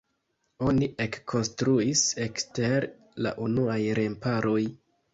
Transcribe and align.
Oni 0.71 0.87
ekkonstruis 1.05 2.03
ekster 2.29 2.91
la 3.27 3.37
unuaj 3.49 3.81
remparoj. 4.05 4.61